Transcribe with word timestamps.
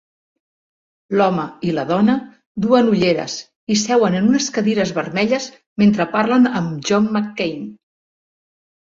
L'home 1.17 1.41
i 1.65 1.73
la 1.79 1.81
dona 1.89 2.13
duen 2.65 2.87
ulleres 2.93 3.35
i 3.75 3.77
seuen 3.81 4.17
en 4.19 4.29
unes 4.31 4.47
cadires 4.55 4.93
vermelles 5.01 5.45
mentre 5.83 6.07
parlen 6.15 6.49
amb 6.61 6.89
John 6.91 7.11
McCain 7.19 7.69